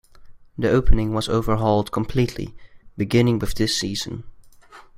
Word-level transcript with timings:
The 0.57 0.67
opening 0.67 1.13
was 1.13 1.29
overhauled 1.29 1.91
completely 1.91 2.55
beginning 2.97 3.37
with 3.37 3.53
this 3.53 3.77
season. 3.77 4.23